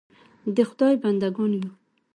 [0.55, 1.69] د خدای بنده ګان یو.